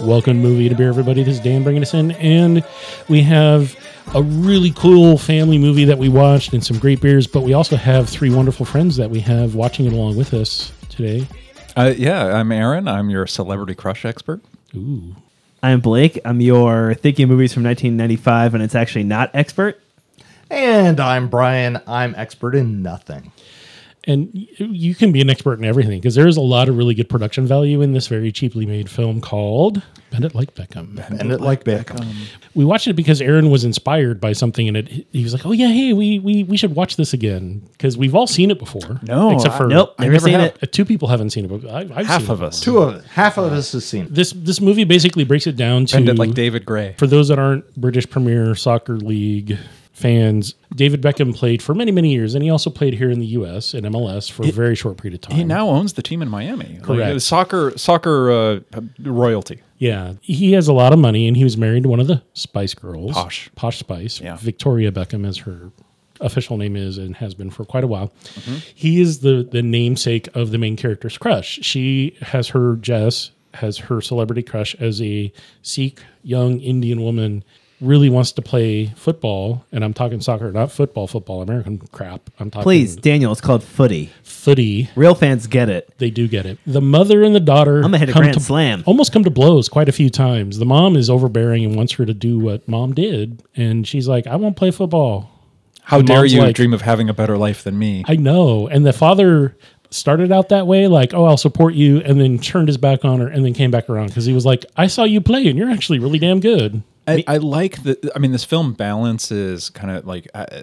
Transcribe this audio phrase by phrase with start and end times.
[0.00, 1.22] Welcome to Movie to Beer, everybody.
[1.22, 2.64] This is Dan bringing us in, and
[3.08, 3.76] we have
[4.14, 7.76] a really cool family movie that we watched and some great beers, but we also
[7.76, 11.26] have three wonderful friends that we have watching it along with us today.
[11.76, 12.88] Uh, yeah, I'm Aaron.
[12.88, 14.40] I'm your celebrity crush expert.
[14.74, 15.16] Ooh.
[15.62, 16.18] I'm Blake.
[16.24, 19.80] I'm your thinking movies from 1995, and it's actually not expert.
[20.50, 21.78] And I'm Brian.
[21.86, 23.32] I'm expert in nothing.
[24.04, 26.94] And you can be an expert in everything because there is a lot of really
[26.94, 30.98] good production value in this very cheaply made film called Bend It Like Beckham.
[31.20, 32.06] And it like Beckham.
[32.54, 35.52] We watched it because Aaron was inspired by something, and it he was like, "Oh
[35.52, 39.00] yeah, hey, we we, we should watch this again because we've all seen it before."
[39.02, 40.44] No, except I- for Nope, never never seen have.
[40.54, 40.58] it.
[40.62, 42.60] Uh, two people haven't seen it, but I, I've Half seen of it us.
[42.64, 42.72] before.
[42.72, 43.04] Two of it.
[43.10, 44.14] Half of us has seen it.
[44.14, 46.94] This this movie basically breaks it down to Bend it like David Gray.
[46.96, 49.58] for those that aren't British Premier Soccer League
[50.00, 50.54] fans.
[50.74, 53.74] David Beckham played for many many years, and he also played here in the U.S.
[53.74, 55.36] in MLS for a very short period of time.
[55.36, 56.74] He now owns the team in Miami.
[56.74, 57.16] Like, Correct.
[57.16, 58.60] uh, soccer, soccer uh,
[59.00, 59.60] royalty.
[59.78, 62.22] Yeah, he has a lot of money, and he was married to one of the
[62.34, 63.50] Spice Girls, Posh.
[63.54, 64.20] Posh Spice.
[64.20, 64.36] Yeah.
[64.36, 65.70] Victoria Beckham, as her
[66.20, 68.12] official name is, and has been for quite a while.
[68.34, 68.56] Mm-hmm.
[68.74, 71.60] He is the the namesake of the main character's crush.
[71.62, 77.44] She has her Jess has her celebrity crush as a Sikh young Indian woman.
[77.80, 82.28] Really wants to play football, and I'm talking soccer, not football, football, American crap.
[82.38, 84.10] I'm talking Please, Daniel, it's called footy.
[84.22, 84.90] footy.
[84.96, 85.90] Real fans get it.
[85.96, 86.58] They do get it.
[86.66, 87.76] The mother and the daughter.
[87.78, 88.82] I'm gonna hit a come grand to- slam.
[88.84, 90.58] Almost come to blows quite a few times.
[90.58, 94.26] The mom is overbearing and wants her to do what mom did, and she's like,
[94.26, 95.30] "I won't play football."
[95.84, 98.04] How And dare you like- dream of having a better life than me?
[98.06, 98.68] I know.
[98.68, 99.56] And the father
[99.88, 103.20] started out that way, like, "Oh, I'll support you," and then turned his back on
[103.20, 105.58] her, and then came back around because he was like, "I saw you play, and
[105.58, 108.12] you're actually really damn good." I, I like the.
[108.14, 110.62] I mean, this film balances kind of like uh,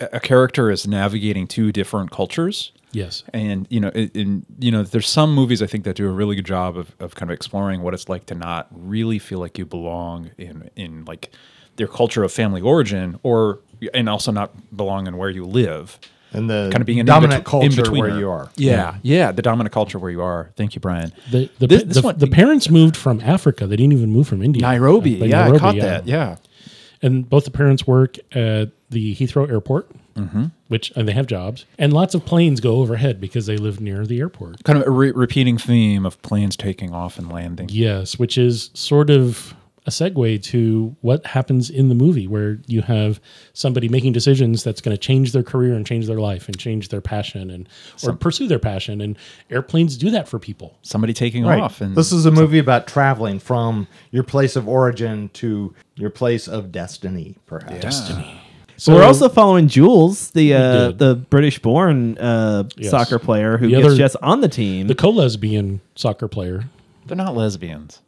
[0.00, 2.72] a character is navigating two different cultures.
[2.92, 3.24] Yes.
[3.32, 6.36] and you know in you know there's some movies i think that do a really
[6.36, 9.58] good job of, of kind of exploring what it's like to not really feel like
[9.58, 11.32] you belong in in like
[11.74, 13.58] their culture of family origin or
[13.92, 15.98] and also not belong in where you live
[16.34, 17.98] And the kind of being an dominant in-between- culture in-betweener.
[18.10, 18.50] where you are.
[18.56, 22.02] yeah, yeah the dominant culture where you are thank you brian The the, This- the,
[22.02, 23.66] one- the parents moved from Africa.
[23.66, 24.62] They didn't even move from India.
[24.62, 26.36] nairobi Like yeah Nairobi, i caught that yeah
[27.02, 30.44] and both the parents work at the Heathrow Airport, Mm-hmm.
[30.68, 34.06] which and they have jobs, and lots of planes go overhead because they live near
[34.06, 34.62] the airport.
[34.62, 38.70] kind of a re- repeating theme of planes taking off and landing Yes, which is
[38.74, 39.54] sort of
[39.86, 43.20] a segue to what happens in the movie, where you have
[43.52, 46.88] somebody making decisions that's going to change their career and change their life and change
[46.88, 47.68] their passion and
[48.02, 49.18] or pursue their passion, and
[49.50, 50.78] airplanes do that for people.
[50.82, 51.60] somebody taking Right.
[51.60, 56.10] off and this is a movie about traveling from your place of origin to your
[56.10, 57.80] place of destiny, perhaps.
[57.80, 58.40] destiny
[58.76, 62.90] So We're also following Jules, the uh, the British-born uh, Yes.
[62.90, 64.86] soccer player who The gets other- Jess on the team.
[64.88, 66.64] the co-lesbian soccer player.
[67.06, 68.00] They're not lesbians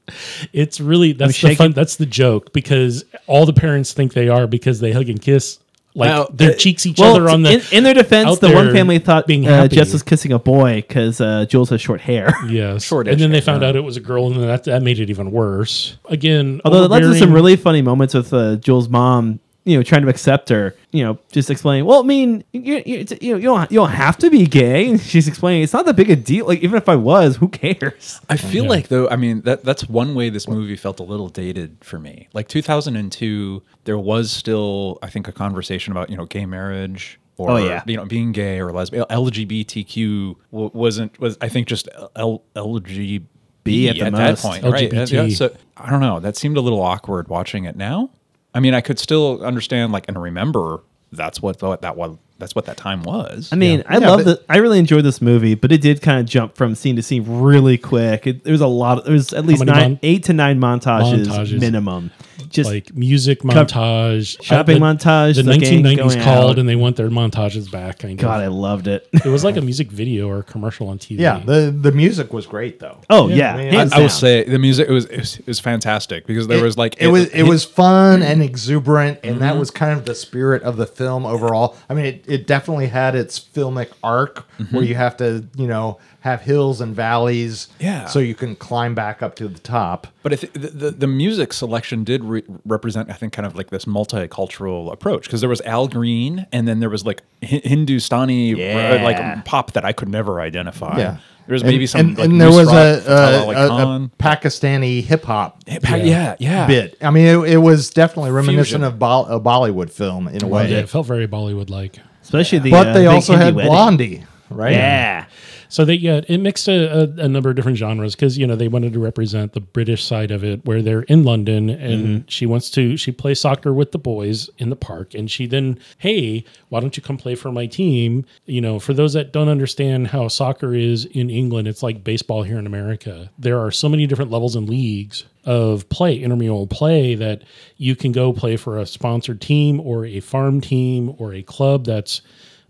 [0.52, 1.72] It's really that's the shaking- fun.
[1.72, 5.58] That's the joke because all the parents think they are because they hug and kiss
[5.94, 7.52] like Well, their uh, cheeks each well, other on the.
[7.54, 9.76] in, in their defense, out the one there family thought being uh, happy.
[9.76, 12.34] Jess was kissing a boy because uh, Jules has short hair.
[12.50, 13.68] Yes, Short-ish and then they hair, found yeah.
[13.68, 15.96] out it was a girl, and that that made it even worse.
[16.04, 19.76] Again, Although it led to some overbearing- really funny moments with uh, Jules' mom, you
[19.76, 21.84] know, trying to accept her, you know, just explaining.
[21.84, 24.88] Well, I mean, you, you, you, know, you don't you don't have to be gay.
[24.90, 26.46] And she's explaining it's not that big a deal.
[26.46, 28.20] Like even if I was, who cares?
[28.30, 28.70] I feel Yeah.
[28.70, 31.98] like though, I mean that that's one way this movie felt a little dated for
[31.98, 32.28] me.
[32.32, 37.50] Like 2002, there was still I think a conversation about you know gay marriage or
[37.50, 37.82] Oh, yeah.
[37.86, 39.04] you know being gay or lesbian.
[39.10, 43.22] LGBTQ w- wasn't was I think just L- LGB
[43.64, 44.42] B at the that most.
[44.44, 44.90] point, right?
[44.90, 45.28] LGBT.
[45.30, 46.20] Yeah, so I don't know.
[46.20, 48.10] That seemed a little awkward watching it now.
[48.56, 50.80] I mean, I could still understand like and remember
[51.12, 52.16] that's what the, that was.
[52.38, 53.48] That's what that time was.
[53.50, 54.52] I mean, I Yeah, love but- the.
[54.52, 57.24] I really enjoyed this movie, but it did kind of jump from scene to scene
[57.26, 58.26] really quick.
[58.26, 58.98] It, there was a lot.
[58.98, 61.58] Of, There was at least nine, mon- eight to nine montages, Montages.
[61.60, 62.10] minimum.
[62.48, 66.58] Just like music montage, shopping the, montage, The, the 1990s called, out.
[66.58, 67.98] and they want their montages back.
[68.00, 68.44] Kind God, of.
[68.44, 69.08] I loved it.
[69.12, 71.20] it was like a music video or a commercial on TV.
[71.20, 72.98] Yeah, the the music was great though.
[73.10, 75.38] Oh Yeah, yeah, I mean, hands I will say the music it was it was,
[75.38, 79.36] it was fantastic because there was like it, was it was fun and exuberant, and
[79.36, 79.40] Mm-hmm.
[79.40, 81.76] that was kind of the spirit of the film overall.
[81.90, 84.74] I mean, it, it definitely had its filmic arc Mm-hmm.
[84.74, 88.06] where you have to you know have hills and valleys, Yeah.
[88.06, 90.06] so you can climb back up to the top.
[90.22, 93.54] But I th- the, the the music selection did re- represent, I think, kind of
[93.56, 97.60] like this multicultural approach because there was Al Green, and then there was like Hi-
[97.64, 99.02] Hindustani uh, Yeah.
[99.04, 100.98] like pop that I could never identify.
[100.98, 103.58] Yeah, there was And- maybe some, and, like, and there was a, Fateh Ali a,
[103.60, 106.66] a, a Pakistani hip hop yeah, yeah, yeah.
[106.66, 106.96] bit.
[107.00, 108.82] I mean, it, it was definitely reminiscent Fusion.
[108.84, 110.70] of Bol- a Bollywood film in a way.
[110.70, 111.98] Yeah, it felt very Bollywood like.
[112.22, 112.70] especially the.
[112.70, 113.70] But uh, they big also Hindi had wedding.
[113.72, 114.72] Blondie, right?
[114.72, 115.26] Yeah,
[115.68, 118.56] So they yeah, it mixed a, a, a number of different genres because you know
[118.56, 122.28] they wanted to represent the British side of it, where they're in London and mm-hmm.
[122.28, 125.78] she wants to she plays soccer with the boys in the park, and she then
[125.98, 128.24] hey, why don't you come play for my team?
[128.46, 132.42] You know, for those that don't understand how soccer is in England, it's like baseball
[132.42, 133.30] here in America.
[133.38, 137.42] There are so many different levels and leagues of play, intramural play, that
[137.76, 141.84] you can go play for a sponsored team or a farm team or a club
[141.84, 142.20] that's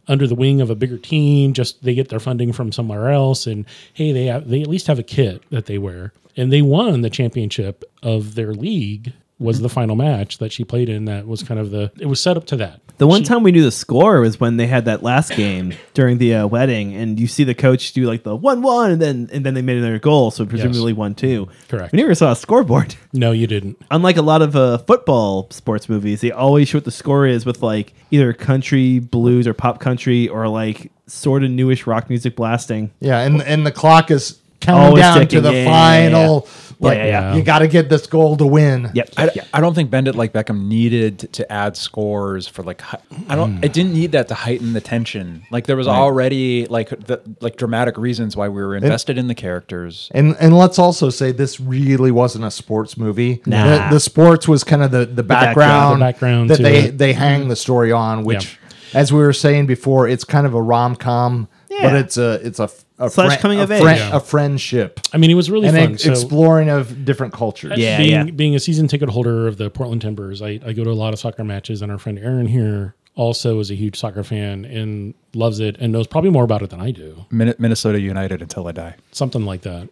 [0.08, 1.52] under the wing of a bigger team.
[1.52, 4.86] Just they get their funding from somewhere else, and hey, they have, they at least
[4.86, 9.12] have a kit that they wear, and they won the championship of their league.
[9.38, 12.20] Was the final match that she played in that was kind of the it was
[12.20, 12.80] set up to that.
[12.98, 16.16] The one time we knew the score was when they had that last game during
[16.18, 19.28] the uh, wedding, and you see the coach do like the one one, and then
[19.32, 21.48] and then they made another goal, so presumably one two.
[21.68, 21.92] Correct.
[21.92, 22.94] We never saw a scoreboard.
[23.12, 23.78] No, you didn't.
[23.90, 27.46] Unlike a lot of uh, football sports movies, they always show what the score is
[27.46, 32.36] with like either country blues or pop country or like sort of newish rock music
[32.36, 32.90] blasting.
[33.00, 35.70] Yeah, and and the clock is counting Always down to the yeah, yeah,
[36.10, 36.46] final.
[36.46, 36.65] yeah.
[36.78, 37.36] Like, Yeah, yeah, yeah.
[37.36, 38.90] you got to get this goal to win.
[38.94, 39.10] Yep.
[39.16, 39.48] I, yep.
[39.54, 42.82] I don't think Bend It Like Beckham needed to add scores for like
[43.28, 45.44] I don't it didn't need that to heighten the tension.
[45.50, 49.34] Like there was already like the like dramatic reasons why we were invested in the
[49.34, 50.10] characters.
[50.14, 53.40] And and let's also say this really wasn't a sports movie.
[53.46, 53.88] Nah.
[53.88, 56.98] The, the sports was kind of the, the background, The background that they it.
[56.98, 58.58] they hang the story on, which,
[58.92, 61.48] as we were saying before, it's kind of a rom com,
[61.82, 63.82] but it's a it's a, a Slash friend- coming a of age.
[63.82, 64.16] friend- Yeah.
[64.16, 65.92] a friendship, I mean, it was really and fun.
[65.94, 67.78] ex- So- exploring of different cultures.
[67.78, 68.24] Yeah, being, yeah.
[68.24, 71.12] being a season ticket holder of the Portland Timbers, I, I go to a lot
[71.12, 75.14] of soccer matches, and our friend Aaron here also is a huge soccer fan and
[75.34, 77.24] loves it and knows probably more about it than I do.
[77.30, 78.94] Min- Minnesota United until I die.
[79.12, 79.88] Something like that.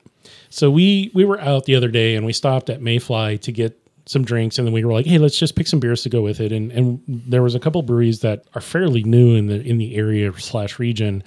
[0.51, 3.79] So we we were out the other day and we stopped at Mayfly to get
[4.07, 6.21] some drinks and then we were like, hey, let's just pick some beers to go
[6.21, 6.53] with it.
[6.53, 9.97] And and there was a couple breweries that are fairly new in the in the
[9.97, 11.23] area slash region.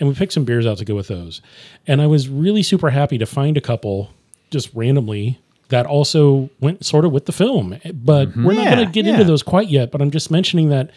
[0.00, 1.40] And we picked some beers out to go with those.
[1.86, 4.10] And I was really super happy to find a couple
[4.50, 5.38] just randomly
[5.68, 7.78] that also went sort of with the film.
[7.92, 8.44] But mm-hmm.
[8.44, 9.12] we're not Yeah, going to get yeah.
[9.12, 9.90] into those quite yet.
[9.90, 10.90] But I'm just mentioning that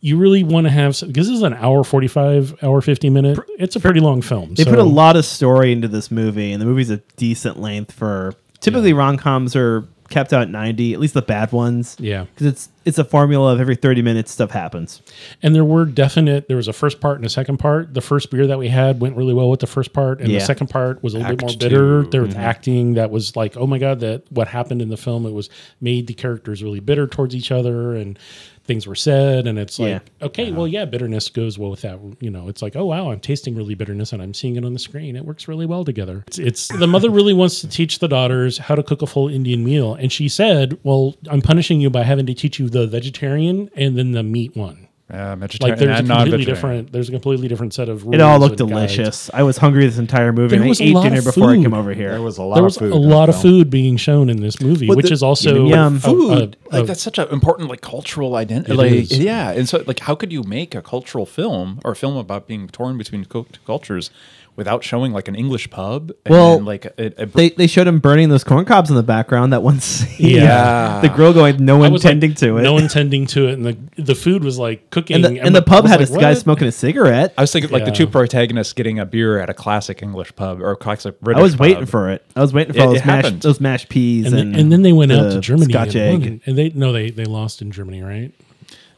[0.00, 3.38] you really want to have some, because this is an hour 45, hour 50 minute.
[3.58, 4.54] It's a pretty long film.
[4.54, 7.58] They so- put a lot of story into this movie, and the movie's a decent
[7.58, 8.34] length for.
[8.60, 11.96] Typically, rom coms are kept out at ninety, at least the bad ones.
[11.98, 12.24] Yeah.
[12.24, 15.00] because it's it's a formula of every thirty minutes stuff happens.
[15.42, 16.48] And there were definite.
[16.48, 17.94] There was a first part and a second part.
[17.94, 20.38] The first beer that we had went really well with the first part, and Yeah.
[20.40, 22.02] the second part was a little Act bit more bitter.
[22.04, 22.10] two.
[22.10, 22.40] There was mm-hmm.
[22.40, 25.26] acting that was like, oh my god, that what happened in the film.
[25.26, 25.48] It was
[25.80, 28.18] made the characters really bitter towards each other, and
[28.64, 29.88] things were said, and it's like,
[30.20, 30.26] Yeah.
[30.26, 31.98] okay, well, yeah, bitterness goes well with that.
[32.20, 34.72] You know, it's like, oh wow, I'm tasting really bitterness, and I'm seeing it on
[34.72, 35.16] the screen.
[35.16, 36.24] It works really well together.
[36.26, 39.28] It's, it's the mother really wants to teach the daughters how to cook a full
[39.28, 42.86] Indian meal, and she said, well, I'm punishing you by having to teach you the
[42.86, 46.46] vegetarian and then the meat one Uh, like vegetarian there's a completely non-vegetarian.
[46.46, 48.94] different there's a completely different set of rules It all looked and guides.
[48.96, 49.30] delicious.
[49.34, 50.56] I was hungry this entire movie.
[50.56, 51.62] There and was I a ate lot dinner of before I food.
[51.62, 52.10] came over here.
[52.12, 52.92] There was a lot there was of food.
[52.92, 53.42] a lot of film.
[53.42, 55.96] food being shown in this movie Well, which the- is also Yum.
[55.96, 59.18] a- food a- like a- that's such an important like cultural identity It like, is.
[59.18, 62.46] yeah and so like how could you make a cultural film or a film about
[62.48, 63.26] being torn between
[63.66, 64.10] cultures
[64.56, 67.86] without showing like an english pub and Well, then, like a, a, They, they showed
[67.86, 69.52] him burning those corn cobs in the background.
[69.52, 70.30] That one scene.
[70.36, 71.00] Yeah.
[71.02, 72.62] the grill going, no I one was like, tending to it.
[72.62, 75.46] no one tending to it and the the food was like cooking and the, I'm
[75.46, 77.34] and the like- pub had like, this guy smoking a cigarette.
[77.36, 77.94] I was thinking like the Yeah.
[77.96, 81.52] two protagonists getting a beer at a classic English pub or classic British I was
[81.54, 81.60] pub.
[81.60, 82.24] waiting for it.
[82.36, 83.42] I was waiting for It- all it those mashed happened.
[83.42, 85.94] those mashed peas, and, and, then, and then they went out the to Germany Scotch
[85.94, 86.20] and, egg.
[86.30, 86.40] won.
[86.46, 88.32] and they no they they lost in Germany right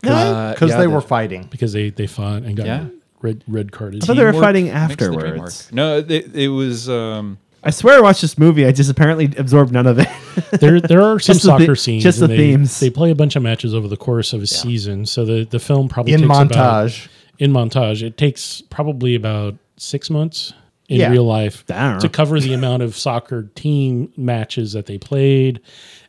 [0.04, 1.48] Uh, because yeah, they were fighting.
[1.50, 2.84] because they they fought and got Yeah.
[3.23, 5.73] Red red carded I thought they were fighting makes the afterwards.
[5.73, 6.88] No, it, it was.
[6.88, 8.64] Um, I swear I watched this movie.
[8.66, 10.08] I just apparently absorbed none of it.
[10.61, 12.78] there there are some Just soccer the- scenes just the they, themes.
[12.78, 15.58] they play a bunch of matches over the course of a season so the the
[15.58, 17.08] film probably In takes about- montage.
[17.38, 18.02] in montage.
[18.02, 20.52] It takes probably about six months
[20.88, 21.11] in Yeah.
[21.11, 21.99] real life Damn.
[21.99, 25.61] to cover the amount of soccer team matches that they played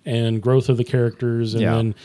[0.06, 1.54] and growth of the characters.
[1.56, 1.76] And Yeah.
[1.76, 1.96] then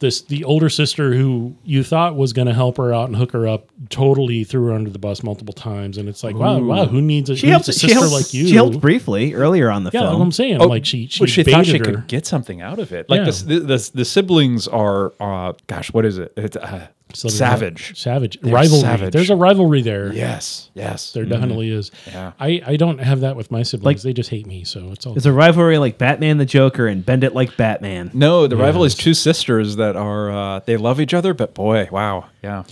[0.00, 3.32] this the older sister who you thought was going to help her out and hook
[3.32, 5.98] her up totally threw her under the bus multiple times.
[5.98, 7.66] And it's like, wow, wow, who needs a, she who helped.
[7.68, 8.46] needs a sister helped, like you?
[8.46, 10.18] she helped briefly earlier on the yeah, that's film.
[10.20, 10.60] what I'm saying.
[10.62, 11.84] oh, like she she, but she thought she her.
[11.84, 13.08] could get something out of it.
[13.10, 13.30] Like Yeah.
[13.32, 15.12] the, the the siblings are.
[15.20, 16.32] Uh, gosh, what is it?
[16.36, 17.92] It's uh, So savage.
[17.92, 18.80] a- savage They're rivalry.
[18.82, 19.12] savage.
[19.12, 20.12] There's a rivalry there.
[20.12, 21.12] Yes, yes.
[21.12, 21.90] There definitely is.
[22.06, 22.32] Yeah.
[22.38, 23.84] I, I don't have that with my siblings.
[23.84, 24.64] Like- they just hate me.
[24.64, 28.10] So it's all There's a rivalry like Batman the Joker and Bend It like Batman.
[28.12, 31.88] No, the rival is two sisters that are uh, they love each other, but boy,
[31.90, 32.64] wow, yeah.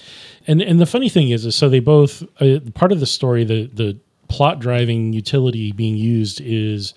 [0.46, 3.44] And and the funny thing is, is so they both uh, part of the story,
[3.44, 6.94] the the plot driving utility being used is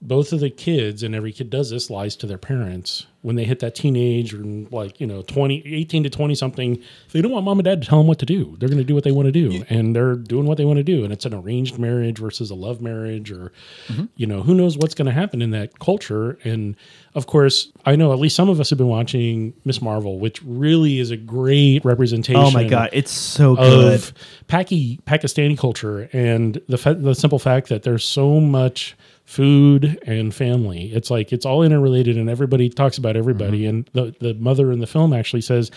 [0.00, 3.44] both of the kids, and every kid does this, lies to their parents when they
[3.44, 7.44] hit that teenage and like you know 20 18 to 20 something they don't want
[7.44, 8.56] mom and dad to tell them what to do.
[8.58, 10.78] They're going to do what they want to do and they're doing what they want
[10.78, 13.52] to do and it's an arranged marriage versus a love marriage or
[13.88, 14.04] mm-hmm.
[14.16, 16.38] you know who knows what's going to happen in that culture.
[16.44, 16.76] And
[17.14, 20.42] of course i know at least some of us have been watching miss marvel which
[20.42, 23.94] really is a great representation Oh my god, it's so good.
[23.94, 24.14] of
[24.48, 30.34] Paki, Pakistani culture and the fa- the simple fact that there's so much food and
[30.34, 30.92] family.
[30.92, 33.62] It's like it's all interrelated and everybody talks about everybody.
[33.62, 33.68] Mm-hmm.
[33.68, 35.70] And the the mother in the film actually says,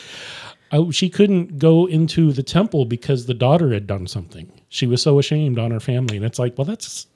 [0.71, 4.51] "Oh, she couldn't go into the temple because the daughter had done something.
[4.69, 7.07] She was so ashamed on her family." And it's like, well, that's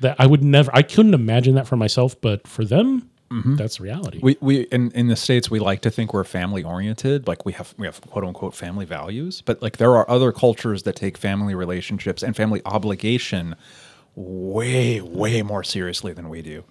[0.00, 0.70] that I would never.
[0.74, 3.56] I couldn't imagine that for myself, but for them, mm-hmm.
[3.56, 4.20] that's reality.
[4.22, 7.52] We we in, in the states we like to think we're family oriented, like we
[7.52, 11.18] have we have quote unquote family values, but like there are other cultures that take
[11.18, 13.56] family relationships and family obligation
[14.16, 16.64] way way more seriously than we do.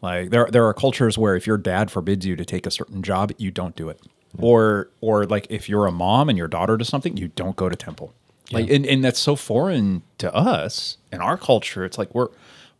[0.00, 3.02] Like there there are cultures where if your dad forbids you to take a certain
[3.02, 4.00] job, you don't do it.
[4.00, 4.44] Mm-hmm.
[4.44, 7.68] Or or like if you're a mom and your daughter does something, you don't go
[7.68, 8.14] to temple.
[8.50, 11.84] Like and, and that's so foreign to us in our culture.
[11.84, 12.28] It's like we're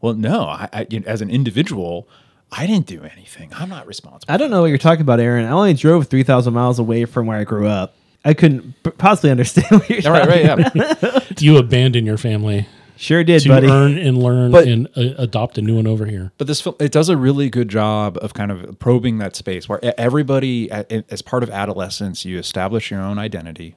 [0.00, 2.08] well, no, I, I you know, as an individual,
[2.52, 3.52] I didn't do anything.
[3.52, 4.32] I'm not responsible.
[4.32, 5.44] I don't know what you're talking about, Aaron.
[5.44, 7.94] I only drove 3,000 miles away from where I grew up.
[8.24, 11.20] I couldn't possibly understand what you're All right, talking right, yeah.
[11.40, 12.66] you abandon your family
[12.98, 13.68] Sure did, to buddy.
[13.68, 16.32] earn and learn But- and uh, adopt a new one over here.
[16.36, 19.68] but this film it does a really good job of kind of probing that space
[19.68, 23.76] where e- everybody, a- as part of adolescence, you establish your own identity.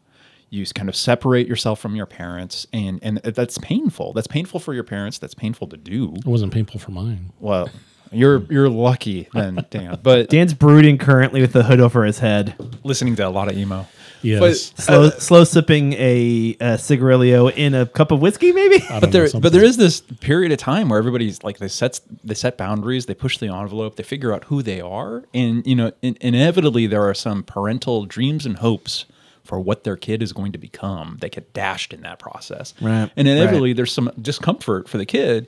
[0.50, 4.12] You kind of separate yourself from your parents, and and that's painful.
[4.12, 5.18] That's painful for your parents.
[5.18, 6.14] That's painful to do.
[6.18, 7.32] It wasn't painful for mine.
[7.40, 7.70] Well,
[8.12, 9.98] you're you're lucky then, Dan.
[10.04, 13.58] But Dan's brooding currently with the hood over his head, listening to a lot of
[13.58, 13.88] emo.
[14.22, 14.74] Yes.
[14.78, 18.84] slow, slow sipping a, a cigarillo in a cup of whiskey, maybe.
[18.90, 19.70] But there, know, but there something.
[19.70, 23.38] is this period of time where everybody's like they set they set boundaries, they push
[23.38, 27.14] the envelope, they figure out who they are, and you know, in, inevitably there are
[27.14, 29.06] some parental dreams and hopes
[29.44, 31.18] for what their kid is going to become.
[31.20, 35.48] They get dashed in that process, Right, And inevitably there's some discomfort for the kid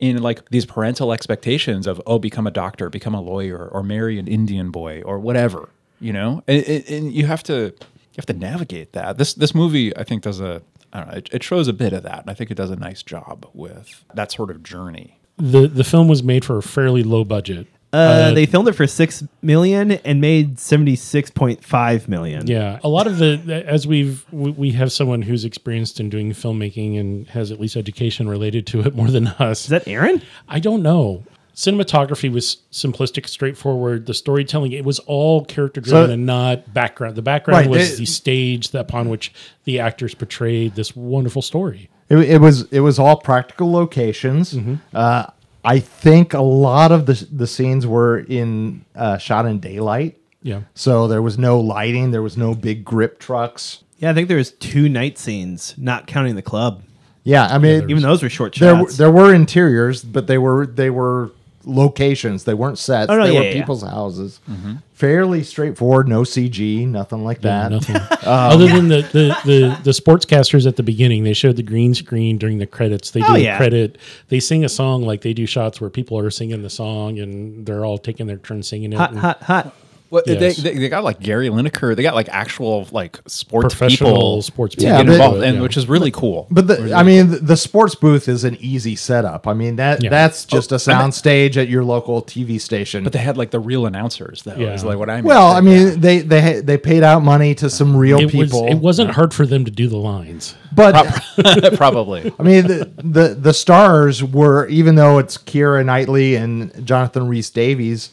[0.00, 4.18] in like these parental expectations of oh, become a doctor, become a lawyer, or marry
[4.18, 5.68] an Indian boy, or whatever.
[6.00, 7.74] You know, and, and, and you have to
[8.14, 9.18] you have to navigate that.
[9.18, 11.14] This this movie, I think, does a I don't know.
[11.18, 12.20] It, it shows a bit of that.
[12.20, 15.18] and I think it does a nice job with that sort of journey.
[15.36, 17.66] the the film was made for a fairly low budget.
[17.92, 22.44] Uh, they filmed it for six million and made seventy six point five million.
[22.44, 26.32] Yeah, a lot of the as we've we, we have someone who's experienced in doing
[26.32, 29.62] filmmaking and has at least education related to it more than us.
[29.62, 30.22] Is that Aaron?
[30.48, 31.22] I don't know.
[31.54, 34.06] Cinematography was simplistic, straightforward.
[34.06, 37.14] The storytelling it was all character driven So- and not background.
[37.16, 39.32] The background Right, was they- the stage that upon which
[39.64, 41.88] the actors portrayed this wonderful story.
[42.08, 44.52] It, it was it was all practical locations.
[44.52, 44.74] Mm-hmm.
[44.92, 45.26] Uh,
[45.64, 50.18] I think a lot of the the scenes were in uh, shot in daylight.
[50.42, 50.60] Yeah.
[50.74, 52.10] So there was no lighting.
[52.10, 53.82] There was no big grip trucks.
[53.98, 56.82] Yeah, I think there was two night scenes, not counting the club.
[57.22, 58.98] Yeah, I mean, Even those were short there were- shots.
[58.98, 61.30] there were interiors, but they were they were
[61.64, 62.44] locations.
[62.44, 63.10] They weren't sets.
[63.10, 63.60] Oh, no, they yeah, were yeah, yeah.
[63.60, 64.40] people's houses.
[64.50, 64.74] Mm-hmm.
[64.92, 66.08] Fairly straightforward.
[66.08, 66.86] No CG.
[66.86, 67.70] Nothing like Yeah, that.
[67.72, 67.96] nothing.
[68.26, 71.94] Other um, than the, the, the, the sportscasters at the beginning, they showed the green
[71.94, 73.10] screen during the credits.
[73.10, 73.56] They oh, do Oh, a yeah.
[73.56, 73.98] credit.
[74.28, 77.66] They sing a song like they do shots where people are singing the song and
[77.66, 78.96] they're all taking their turn singing it.
[78.96, 79.74] hot, and hot, hot.
[80.10, 80.58] What Yes.
[80.58, 81.96] they, they they got like Gary Lineker.
[81.96, 84.92] They got like actual like sports Professional people sports to people.
[84.92, 85.62] get Yeah, but- involved, and Yeah.
[85.62, 86.46] which is really cool.
[86.50, 89.48] But the, I mean, the, the sports booth is an easy setup.
[89.48, 90.10] I mean that Yeah.
[90.10, 93.02] that's oh, just a sound stage at your local TV station.
[93.02, 94.54] But they had like the real announcers, though.
[94.54, 94.74] Yeah.
[94.74, 95.24] Is like what I mean.
[95.24, 98.66] well, I mean, they they they paid out money to some real it, was, people.
[98.68, 100.54] it wasn't hard for them to do the lines.
[100.76, 100.92] but
[101.76, 102.32] probably.
[102.38, 107.50] I mean, the, the the stars were even though it's Keira Knightley and Jonathan Rhys
[107.50, 108.10] Davies,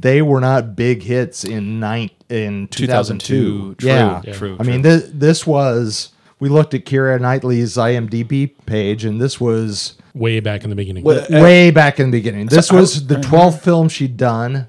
[0.00, 3.74] they were not big hits in nine in two thousand two.
[3.74, 3.74] 2002.
[3.74, 4.32] True, Yeah, Yeah.
[4.32, 9.40] true, I mean, this this was we looked at Keira Knightley's IMDb page, and this
[9.40, 11.04] was Way back in the beginning.
[11.04, 12.46] way uh, back in the beginning.
[12.46, 14.66] This was the twelfth film she'd done.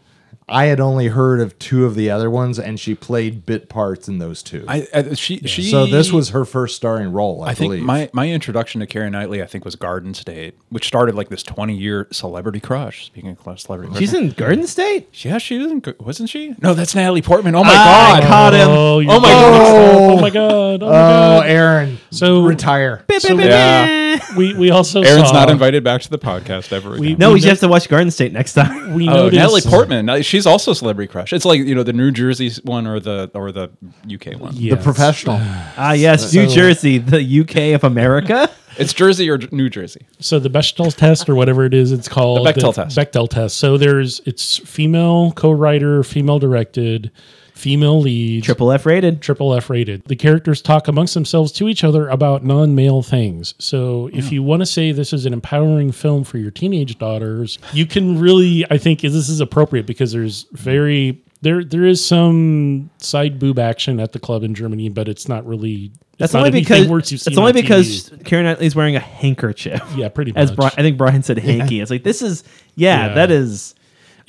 [0.54, 4.08] I had only heard of two of the other ones, and she played bit parts
[4.08, 4.64] in those two.
[4.68, 5.64] I, I she she.
[5.64, 7.84] so this was her first starring role, I, I think believe.
[7.84, 11.42] my, my introduction to Keira Knightley, I think, was Garden State, which started like this
[11.42, 13.08] twenty year celebrity crush.
[13.08, 15.10] Speaking of celebrity crush, She's in Garden State.
[15.26, 16.56] yeah, she wasn't, wasn't she?
[16.62, 17.56] No, that's Natalie Portman.
[17.56, 18.70] Oh my ah, I god, caught him.
[18.70, 19.52] Oh, Oh my God.
[19.58, 19.74] mixed.
[19.74, 20.84] Oh my god!
[20.84, 21.48] Oh my oh, god!
[21.48, 23.04] Aaron, So- retire.
[23.18, 24.03] So Yeah.
[24.38, 26.92] we we also Aaron's saw, not invited back to the podcast ever.
[26.92, 27.18] We- again.
[27.20, 28.94] No, we We just have to watch Garden State next time.
[28.94, 30.22] We Oh, noticed Natalie Portman.
[30.24, 31.34] She's also a celebrity crush.
[31.34, 33.70] It's like you know the New Jersey one or the or the
[34.12, 34.54] UK one.
[34.56, 34.78] Yes.
[34.78, 35.38] The professional.
[35.40, 38.50] Ah, yes, New Jersey, the UK of America.
[38.76, 40.08] It's Jersey or New Jersey.
[40.20, 42.98] So the Bechdel test or whatever it is, it's called The Bechdel test.
[42.98, 43.58] Bechdel test.
[43.58, 47.12] So there's it's female co-writer, female directed,
[47.54, 49.22] female lead, Triple F rated.
[49.22, 50.04] triple F rated.
[50.06, 53.54] The characters talk amongst themselves to each other about non-male things.
[53.60, 57.60] So if you want to say this is an empowering film for your teenage daughters,
[57.74, 62.90] you can really I think this is appropriate because there's very there there is some
[63.00, 66.40] side boob action at the club in Germany, but it's not really That's it's not
[66.48, 67.62] only anything because worse you've that's seen only on TV.
[67.62, 69.82] because Karen Knightley's wearing a handkerchief.
[69.96, 70.52] Yeah, pretty As.
[70.52, 71.82] Bri- I think Brian said hanky.
[71.82, 72.44] It's like this is
[72.76, 73.14] yeah, Yeah.
[73.16, 73.76] that is.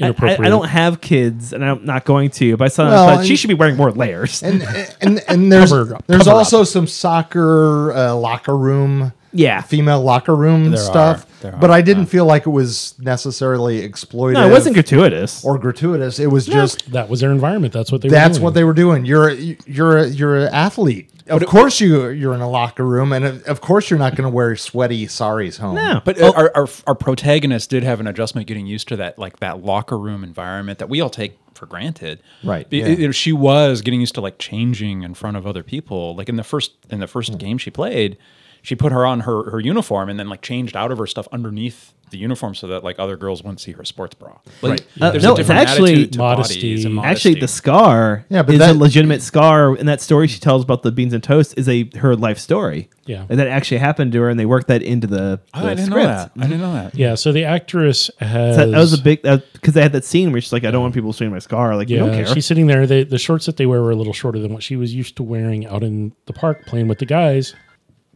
[0.01, 2.57] I, I, I don't have kids, and I'm not going to.
[2.57, 4.43] But I saw, Well, but she should be wearing more layers.
[4.43, 4.63] and
[5.01, 10.35] and and there's Cover- there's cover also some soccer uh, locker room yeah, female locker
[10.35, 11.43] room There stuff are.
[11.51, 14.35] There but are, i didn't feel like it was necessarily exploited.
[14.35, 15.45] no, it wasn't gratuitous.
[15.45, 17.73] or gratuitous it was just that was their environment.
[17.73, 18.45] That's what they were that's doing.
[18.45, 22.41] what they were doing you're you're a, you're an athlete of course you you're in
[22.41, 25.75] a locker room and of- of course you're not going to wear sweaty saris home
[25.77, 29.19] no, But uh, our, our our protagonist did have an adjustment getting used to that
[29.19, 32.21] like that locker room environment that we all take for granted.
[32.43, 32.89] Right, Be- yeah.
[32.89, 36.17] you know, she was getting used to like changing in front of other people.
[36.17, 38.19] Like in the first in the first game she played,
[38.65, 41.29] she put her on her her uniform and then like changed out of her stuff
[41.31, 44.37] underneath the uniform so that like other girls wouldn't see her sports bra.
[44.63, 44.87] Like, Right.
[45.01, 46.55] Uh, There's no, a it's different actually attitude to modesty.
[46.61, 49.75] bodies and Actually, the scar Yeah, but is that- a legitimate scar.
[49.75, 52.89] And that story she tells about the beans and toast is a her life story.
[53.07, 53.27] Yeah.
[53.29, 55.75] and that actually happened to her, and they worked that into the, Oh, the I
[55.75, 56.07] didn't script.
[56.07, 56.31] know that.
[56.39, 56.95] I didn't know that.
[56.95, 60.31] Yeah, so the actress has That, that was a big because they had that scene
[60.33, 62.35] where she's like, "I don't want people seeing my scar." Like, you don't yeah, care.
[62.35, 62.87] she's sitting there.
[62.87, 65.17] They, the shorts that they wear were a little shorter than what she was used
[65.17, 67.55] to wearing out in the park playing with the guys.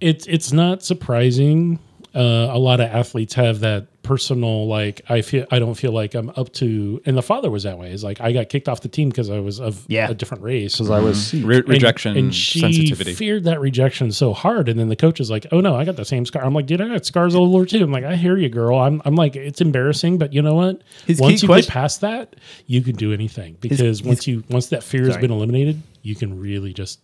[0.01, 1.79] It's it's not surprising.
[2.15, 6.15] Uh, a lot of athletes have that personal like I feel I don't feel like
[6.15, 7.01] I'm up to.
[7.05, 7.93] And the father was that way.
[7.93, 10.09] Is like I got kicked off the team because I was of Yeah.
[10.09, 10.73] a different race.
[10.73, 13.13] because i was Re- rejection and, she sensitivity.
[13.13, 15.97] feared that rejection so hard and then the coach is like oh no i got
[15.97, 18.17] the same scar i'm like dude i got scars all over too i'm like i
[18.17, 21.49] hear you girl i'm, I'm like it's embarrassing but you know what His once you
[21.49, 22.37] question- get past that
[22.67, 26.15] you can do anything because his- once you once that fear has been eliminated you
[26.17, 27.01] can really just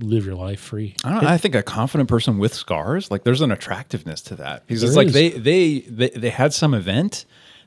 [0.00, 1.28] live your life free I don't know.
[1.28, 4.94] I think a confident person with scars, like there's an attractiveness to that because it's
[4.94, 7.24] There like they, they they they had some event,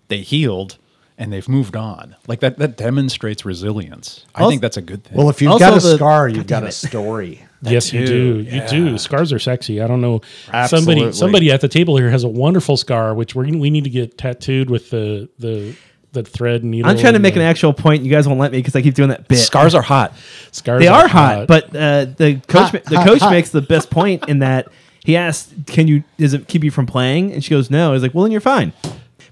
[0.07, 0.77] they healed,
[1.17, 2.15] and they've moved on.
[2.27, 4.25] Like that that demonstrates resilience.
[4.33, 5.17] I Also- think that's a good thing.
[5.17, 6.71] well if you've Also got a the- scar you've got a it.
[6.73, 10.19] story yes you too, do you do scars are sexy i don't know
[10.67, 13.89] somebody somebody at the table here has a wonderful scar which we're, we need to
[13.91, 15.75] get tattooed with the the
[16.13, 18.03] the thread and needle I'm trying to make the an actual point.
[18.03, 19.37] You guys won't let me because I keep doing that bit.
[19.37, 20.13] scars are hot.
[20.51, 23.31] scars They are hot, but uh, the coach Hot, the hot, coach hot.
[23.31, 24.67] makes the best point in that
[25.03, 26.03] he asks, "Can you?
[26.17, 28.41] Does it keep you from playing?" And she goes, "No." He's like, "Well, then you're
[28.41, 28.73] fine."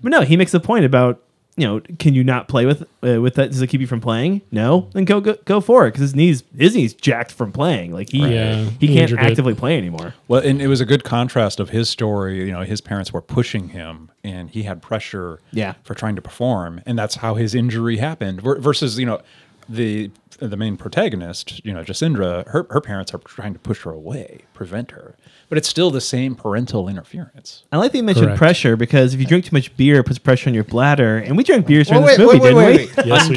[0.01, 1.21] But no, he makes a point about
[1.59, 3.51] you know, can you not play with uh, with that?
[3.51, 4.41] Does it keep you from playing?
[4.51, 7.91] No, then go go, go for it because his knees his knees jacked from playing.
[7.91, 9.25] Like he Yeah, he he can't injured it.
[9.25, 10.13] actively play anymore.
[10.27, 12.39] Well, and it was a good contrast of his story.
[12.45, 15.39] You know, his parents were pushing him, and he had pressure.
[15.51, 15.73] Yeah.
[15.83, 18.41] for trying to perform, and that's how his injury happened.
[18.41, 19.21] Versus, you know,
[19.67, 23.91] the the main protagonist, you know, Jacindra, her her parents are trying to push her
[23.91, 25.15] away, prevent her,
[25.49, 27.63] but it's still the same parental interference.
[27.71, 28.37] I like that you mentioned Correct.
[28.37, 31.17] pressure because if you drink too much beer, it puts pressure on your bladder.
[31.17, 33.09] And we drank beers during Well, this wait, movie, wait, wait, didn't wait, we?
[33.11, 33.35] yes we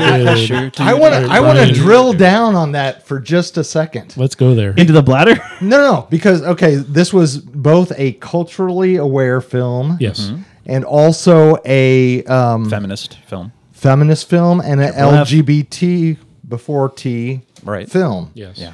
[0.70, 4.16] did I want to I want to drill down on that for just a second.
[4.16, 5.36] let's go there Into the bladder.
[5.60, 10.32] No, no, no, because okay, this was both a culturally aware film, yes
[10.66, 16.16] and also a um, Feminist film, feminist film and an LGBT
[16.52, 17.88] before T Right.
[17.90, 18.30] film.
[18.34, 18.72] yes yeah.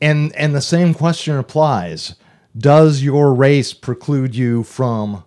[0.00, 2.14] And and the same question applies.
[2.56, 5.24] Does your race preclude you from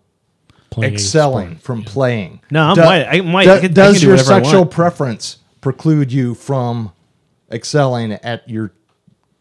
[0.69, 1.61] Playing excelling, sport.
[1.61, 2.39] from playing?
[2.49, 3.05] No, I'm Do- white.
[3.09, 3.43] I'm white.
[3.45, 4.71] do- I can- I does can do your I sexual want.
[4.71, 6.91] preference preclude you from
[7.51, 8.71] excelling at your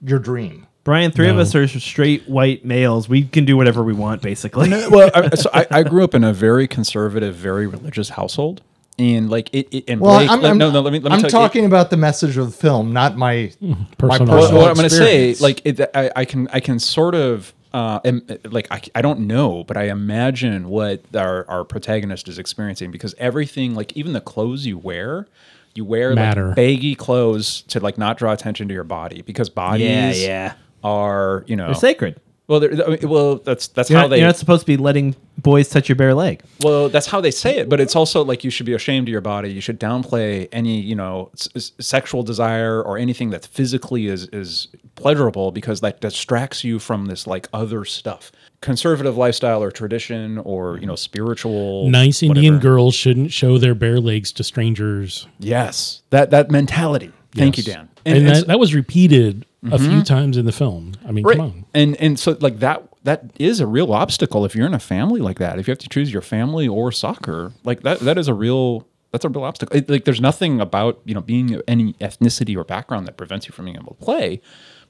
[0.05, 0.67] your dream?
[0.85, 3.09] Brian, three of us are straight white males.
[3.09, 4.69] We can do whatever we want, basically.
[4.91, 8.63] well, I, so I, I grew up in a very conservative, very religious household,
[8.99, 9.69] and like it.
[9.73, 10.81] it and Well, Blake, I'm, let- I'm, no, no.
[10.81, 10.99] Let me.
[11.01, 13.77] Let me I'm tell you- talking about the message of the film, not my my
[13.99, 14.29] Personal.
[14.35, 17.15] Well, personal what I'm going to say, like, it, I, I can, I can sort
[17.15, 22.29] of, uh, am, like, I, I don't know, but I imagine what our, our protagonist
[22.29, 25.27] is experiencing because everything, like, even the clothes you wear,
[25.75, 26.49] you wear Matter.
[26.49, 30.53] like baggy clothes to like not draw attention to your body because bodies, yeah.
[30.85, 32.21] are you know They're sacred.
[32.53, 34.67] Well, they're, I mean, well, that's that's You're how not, they you're not supposed to
[34.67, 36.43] be letting boys touch your bare leg.
[36.61, 39.13] Well, that's how they say it, but it's also like you should be ashamed of
[39.13, 39.51] your body.
[39.51, 44.27] You should downplay any, you know, s- s- sexual desire or anything that physically is
[44.35, 50.37] is pleasurable because that distracts you from this like other stuff, conservative lifestyle or tradition
[50.39, 51.89] or you know spiritual.
[51.89, 52.75] Nice Indian whatever.
[52.75, 55.27] girls shouldn't show their bare legs to strangers.
[55.39, 57.11] Yes, that that mentality.
[57.35, 57.67] Thank Yes.
[57.67, 57.89] you, Dan.
[58.05, 60.03] And, it's- that, that was repeated a few mm-hmm.
[60.03, 60.95] times in the film.
[61.07, 61.37] I mean, right.
[61.37, 61.65] come on.
[61.73, 65.21] And and so like that that is a real obstacle if you're in a family
[65.21, 65.59] like that.
[65.59, 68.87] If you have to choose your family or soccer, like that that is a real
[69.13, 69.77] that's a real obstacle.
[69.77, 73.53] It- like there's nothing about you know being any ethnicity or background that prevents you
[73.53, 74.41] from being able to play,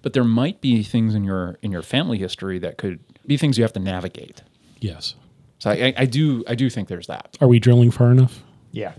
[0.00, 3.58] but there might be things in your in your family history that could be things
[3.58, 4.42] you have to navigate.
[4.80, 5.14] Yes.
[5.58, 7.36] So I, I, I do I do think there's that.
[7.40, 8.42] Are we drilling far enough?
[8.70, 8.94] Yeah.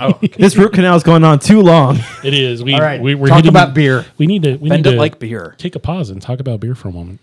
[0.00, 1.98] Oh, This root canal is going on too long.
[2.24, 2.62] It is.
[2.62, 3.00] We, All right.
[3.00, 4.06] we, we're Talk hitting- about beer.
[4.18, 4.56] We need to.
[4.56, 5.54] We bend need it to like beer.
[5.58, 7.20] take a pause and talk about beer for a moment.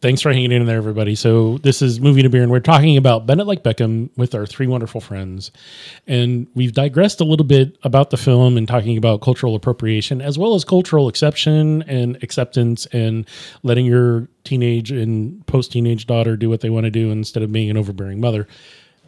[0.00, 1.16] Thanks for hanging in there, everybody.
[1.16, 4.32] So this is Movie to Beer, and we're talking about Bend It like Beckham with
[4.32, 5.50] our three wonderful friends,
[6.06, 10.38] and we've digressed a little bit about the film and talking about cultural appropriation as
[10.38, 13.26] well as cultural exception and acceptance, and
[13.64, 17.50] letting your teenage and post teenage daughter do what they want to do instead of
[17.50, 18.46] being an overbearing mother.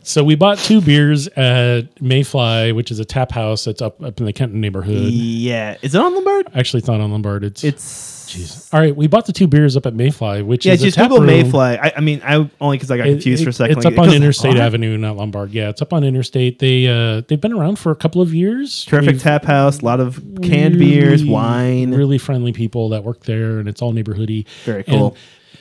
[0.03, 4.19] So we bought two beers at Mayfly, which is a tap house that's up up
[4.19, 4.97] in the Kenton neighborhood.
[5.13, 6.49] yeah, is it on Lombard?
[6.55, 7.45] Actually, it's not on Lombard.
[7.45, 8.73] It's It's Jeez.
[8.73, 10.75] All right, we bought the two beers up at Mayfly, which yeah.
[10.75, 11.51] is a Just tap Google room.
[11.51, 11.79] Mayfly.
[11.83, 13.77] I, I mean, I only because I got It- confused it- for a second.
[13.79, 14.57] It's like, up on Interstate?
[14.57, 15.51] Avenue, not Lombard.
[15.51, 16.61] Yeah, it's up on Interstate.
[16.61, 18.85] They uh they've been around for a couple of years.
[18.85, 19.81] Terrific We've tap house.
[19.81, 21.91] A lot of canned beers, really- wine.
[21.93, 24.47] Really friendly people that work there, and it's all neighborhoody.
[24.65, 25.17] Very And cool.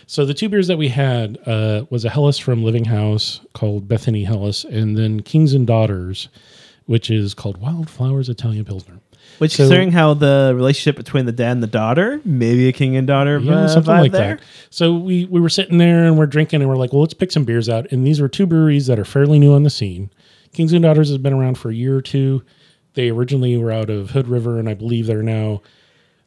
[0.10, 3.88] So the two beers that we had uh, was a Helles from Living House called
[3.88, 6.30] Bethany Helles, and then Kings and Daughters,
[6.88, 9.02] which is called Wildflowers Italian Pilsner.
[9.38, 12.96] Which, So- considering how the relationship between the dad and the daughter, maybe a king
[12.96, 14.38] and daughter Yeah, something vibe like there.
[14.38, 14.42] that.
[14.72, 17.32] So we we were sitting there and we're drinking and we're like, well, let's pick
[17.32, 17.92] some beers out.
[17.92, 20.10] And these were two breweries that are fairly new on the scene.
[20.54, 22.42] Kings and Daughters has been around for a year or two.
[22.96, 25.62] They originally were out of Hood River, and I believe they're now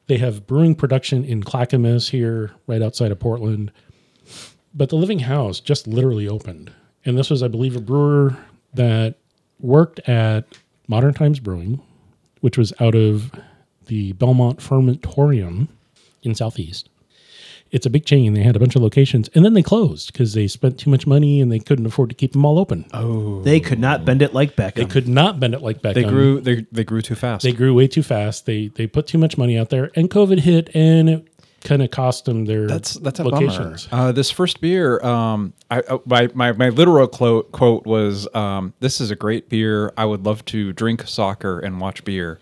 [0.07, 3.73] they have brewing production in Clackamas here, right outside of Portland.
[4.75, 6.73] But the Living House just literally opened,
[7.05, 8.37] and this was, I believe, a brewer
[8.75, 9.17] that
[9.61, 10.47] worked at
[10.89, 11.81] Modern Times Brewing,
[12.41, 13.31] which was out of
[13.87, 15.69] the Belmont Fermentorium
[16.23, 16.89] in Southeast.
[17.73, 18.35] It's a big chain.
[18.35, 21.07] They had a bunch of locations, and then they closed because they spent too much
[21.07, 22.85] money and they couldn't afford to keep them all open.
[22.93, 24.75] Oh, they could not bend it like Beckham.
[24.75, 25.95] They could not bend it like Beckham.
[25.95, 27.43] They grew they, they grew too fast.
[27.43, 28.45] They grew way too fast.
[28.45, 31.29] They they put too much money out there, and COVID hit, and it
[31.65, 33.87] kind of cost them their That's that's a locations.
[33.87, 34.09] bummer.
[34.09, 38.75] Uh, this first beer, um, I, uh, my, my my literal quote quote was, um,
[38.81, 39.93] "This is a great beer.
[39.97, 42.39] I would love to drink soccer and watch beer."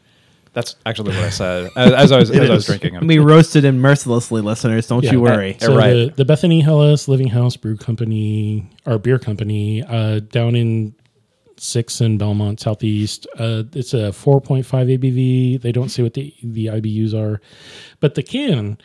[0.53, 3.07] That's actually what I said as, as I was as I was drinking them.
[3.07, 4.87] We roasted him mercilessly, listeners.
[4.89, 5.13] Don't Yeah.
[5.13, 5.55] you worry.
[5.57, 5.93] Uh, So right.
[5.93, 10.95] the, the Bethany Helles Living House Brew Company, our beer company, uh, down in
[11.57, 13.27] Six in Belmont Southeast.
[13.39, 15.61] Uh, it's a 4.5 ABV.
[15.61, 17.41] They don't say what the the IBUs are,
[18.01, 18.79] but the can.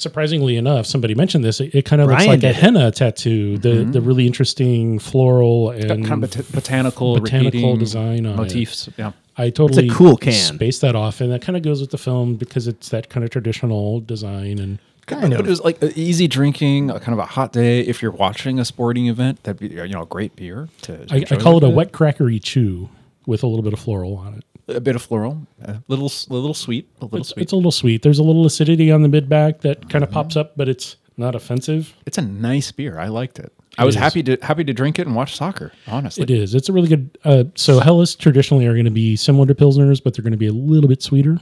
[0.00, 1.60] Surprisingly enough, somebody mentioned this.
[1.60, 2.56] It, it kind of looks like a did it.
[2.56, 3.58] henna tattoo.
[3.58, 8.36] The the really interesting floral and kind of bot- botanical, botanical design on it.
[8.36, 8.88] motifs.
[8.96, 10.32] Yeah, I totally cool can.
[10.32, 13.24] space that off, and that kind of goes with the film because it's that kind
[13.24, 14.78] of traditional design and.
[15.06, 15.30] Kind of.
[15.30, 15.46] but of.
[15.46, 17.80] it was like easy drinking, a kind of a hot day.
[17.80, 21.04] If you're watching a sporting event, that'd be you know a great beer to.
[21.06, 22.88] to I, I call it a with wet crackery chew
[23.26, 24.44] with a little bit of floral on it.
[24.70, 27.42] A bit of floral, a little a little sweet, a little It's, sweet.
[27.42, 28.02] it's a little sweet.
[28.02, 30.96] There's a little acidity on the mid back that kind of pops up, but it's
[31.16, 31.94] not offensive.
[32.06, 32.98] It's a nice beer.
[32.98, 33.52] I liked it.
[33.78, 34.00] I was is.
[34.00, 35.72] happy to happy to drink it and watch soccer.
[35.86, 36.54] Honestly, It is.
[36.54, 37.16] It's a really good.
[37.24, 40.36] Uh, so Helles traditionally are going to be similar to pilsners, but they're going to
[40.38, 41.38] be a little bit sweeter,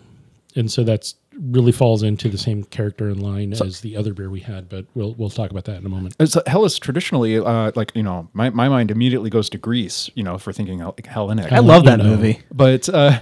[0.56, 4.30] and so that's really falls into the same character and line as the other beer
[4.30, 4.68] we had.
[4.68, 6.16] But we'll we'll talk about that in a moment.
[6.18, 10.22] It's Helles traditionally, uh, like you know, my, my mind immediately goes to Greece, you
[10.22, 11.52] know, for thinking like Hellenic.
[11.52, 12.04] I love that know.
[12.04, 12.40] movie.
[12.52, 13.20] but uh,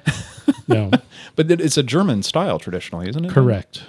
[0.69, 0.91] No,
[1.37, 3.31] but it's a German style traditionally, isn't it?
[3.31, 3.85] correct.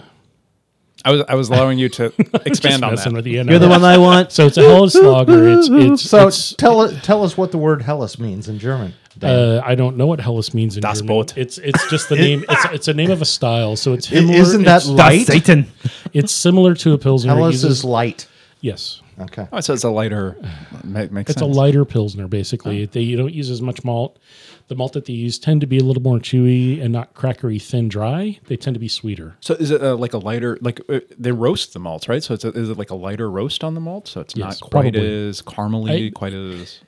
[1.08, 2.06] I was I was allowing you to
[2.46, 3.18] expand on Messing that.
[3.20, 3.44] with you.
[3.44, 4.32] You're the one I want.
[4.32, 5.48] So it's a Helles lager.
[5.58, 8.94] It's it's So it's, tell us tell us what the word Helles means in German.
[9.24, 11.16] Uh, I don't know what Helles means in Das German.
[11.16, 11.38] Boot.
[11.38, 12.44] It's it's just the name.
[12.50, 13.76] It's it's a name of a style.
[13.76, 14.36] So it's I- Himmler.
[14.36, 15.26] isn't that it's, light?
[15.28, 15.66] Satan.
[16.14, 17.34] it's similar to a pilsner.
[17.36, 18.28] Helles uses- is light.
[18.62, 19.02] yes.
[19.20, 19.48] Okay.
[19.52, 20.38] Oh, so it's a lighter.
[20.84, 21.56] Make, makes It's sense.
[21.56, 22.86] a lighter pilsner, basically.
[22.86, 24.20] They you don't use as much malt.
[24.68, 27.60] The malt that they use tend to be a little more chewy and not crackery,
[27.62, 28.40] thin, dry.
[28.46, 29.36] They tend to be sweeter.
[29.40, 30.58] So is it uh, like a lighter?
[30.62, 32.22] Like uh, they roast the malts, right?
[32.22, 34.08] So it's a, is it like a lighter roast on the malt?
[34.08, 35.28] So it's Yes, not quite probably.
[35.30, 36.82] as caramely, I- quite as.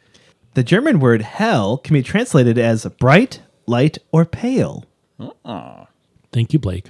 [0.53, 4.85] The German word hell can be translated as bright, light, or pale.
[6.31, 6.89] Thank you, Blake.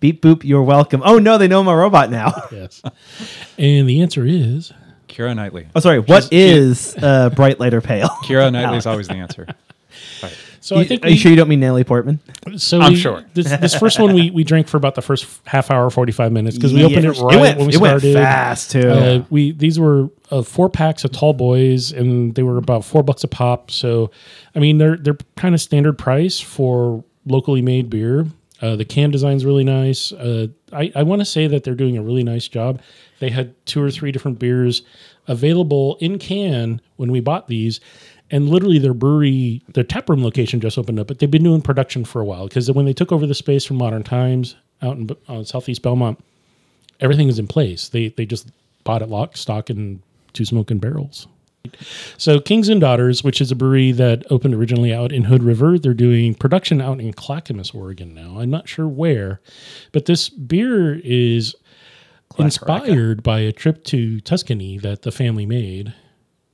[0.00, 1.02] Beep boop, you're welcome.
[1.04, 2.32] Oh no, they know I'm a robot now.
[2.52, 2.82] Yes.
[3.58, 4.72] and the answer is
[5.08, 5.68] Keira Knightley.
[5.74, 5.98] Oh, sorry.
[6.00, 8.08] What is uh, bright, light, or pale?
[8.24, 9.46] Keira Knightley is always the answer.
[10.60, 10.76] so.
[10.78, 12.18] I think are you sure you don't mean Natalie Portman?
[12.56, 13.24] So I'm we- sure.
[13.34, 16.32] this this first one we, we drank for about the first half hour, forty five
[16.32, 18.14] minutes because we opened it right went, when we it went started.
[18.14, 18.88] fast too.
[18.90, 23.02] Uh, we these were uh, four packs of tall boys, and they were about four
[23.02, 23.70] bucks a pop.
[23.70, 24.10] So,
[24.54, 28.26] I mean, they're they're kind of standard price for locally made beer.
[28.60, 30.12] Uh, the can design's really nice.
[30.12, 32.80] Uh, I, I want to say that they're doing a really nice job.
[33.18, 34.82] They had two or three different beers
[35.28, 37.80] available in can when we bought these.
[38.30, 42.04] And literally, their brewery, their taproom location just opened up, but they've been doing production
[42.04, 45.10] for a while because when they took over the space from Modern Times out in
[45.26, 46.22] uh, Southeast Belmont,
[47.00, 47.88] everything is in place.
[47.88, 48.50] They they just
[48.84, 50.00] bought it lock, stock, and
[50.32, 51.26] two smoking barrels.
[52.16, 55.78] So Kings and Daughters, which is a brewery that opened originally out in Hood River,
[55.78, 58.38] they're doing production out in Clackamas, Oregon now.
[58.38, 59.40] I'm not sure where,
[59.92, 61.54] but this beer is
[62.38, 65.92] inspired by a trip to Tuscany that the family made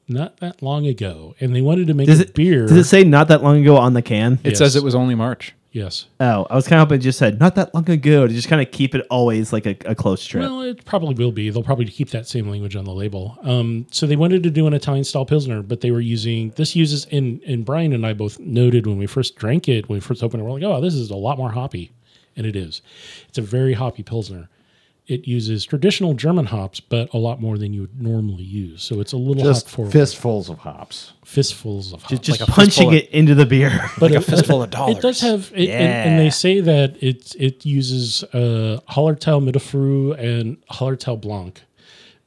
[0.09, 2.67] not that long ago, and they wanted to make Does a it, beer.
[2.67, 4.35] does it say not that long ago on the can?
[4.45, 4.59] It Yes.
[4.59, 5.53] says it was only March.
[5.77, 6.07] Yes.
[6.21, 8.49] Oh, I was kind of hoping it just said not that long ago to just
[8.49, 10.43] kind of keep it always like a, a close trip.
[10.43, 11.51] Well, it probably will be.
[11.51, 13.39] They'll probably keep that same language on the label.
[13.43, 16.75] Um, so they wanted to do an Italian style pilsner, but they were using this
[16.75, 20.01] uses and and Brian and I both noted when we first drank it when we
[20.01, 21.93] first opened it, we're like, oh, this is a lot more hoppy,
[22.37, 22.83] and it is.
[23.29, 24.49] It's a very hoppy pilsner.
[25.09, 28.83] It uses traditional German hops, but a lot more than you would normally use.
[28.83, 31.13] So it's a little Just hop forward, fistfuls of hops.
[31.25, 32.19] fistfuls of hops.
[32.19, 33.89] just like punching fistful of- it into the beer.
[34.01, 34.97] but a it- fistful of dollars.
[34.99, 40.19] It does have, it, and, and they say that it it uses uh, Hallertau Mittelfrüh
[40.19, 41.63] and Hallertau Blanc,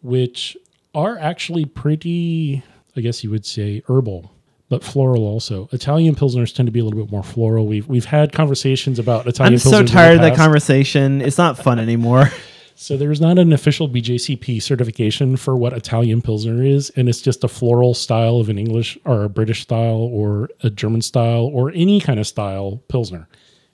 [0.01, 0.55] which
[0.95, 2.63] are actually pretty,
[2.95, 4.31] I guess you would say, herbal,
[4.69, 5.67] but floral also.
[5.71, 7.67] Italian pilsners tend to be a little bit more floral.
[7.67, 9.53] We've we've had conversations about Italian.
[9.55, 11.21] I'm so pilsners in the tired of that conversation.
[11.21, 12.29] It's not fun anymore.
[12.81, 17.43] So there's not an official BJCP certification for what Italian Pilsner is, and it's just
[17.43, 21.71] a floral style of an English or a British style or a German style or
[21.71, 23.27] any kind of style Pilsner.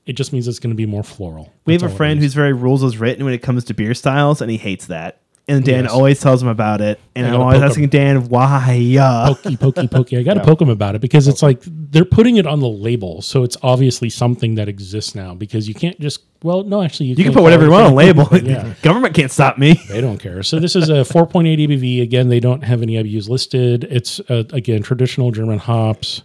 [0.08, 1.54] It just means it's going to be more floral.
[1.66, 4.42] We have a friend who's very rules as written when it comes to beer styles,
[4.42, 5.22] and he hates that.
[5.48, 5.94] And Dan Yes.
[5.94, 8.98] always tells him about it, and I I'm always poke asking Dan why.
[9.00, 10.18] Uh, pokey, pokey, pokey.
[10.18, 12.68] I got to poke him about it because it's like they're putting it on the
[12.68, 15.36] label, so it's obviously something that exists now.
[15.36, 17.90] Because you can't just well, no, actually, you can can't put whatever you want it-
[17.90, 18.28] on label.
[18.40, 18.74] Yeah.
[18.82, 19.80] Government can't stop me.
[19.88, 20.42] They don't care.
[20.42, 22.02] So this is a 4.8 ABV.
[22.02, 23.84] Again, they don't have any IBUs listed.
[23.84, 26.24] It's uh, again traditional German hops.